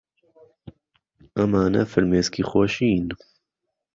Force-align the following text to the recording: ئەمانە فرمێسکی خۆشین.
ئەمانە 1.37 1.83
فرمێسکی 1.91 2.43
خۆشین. 2.49 3.07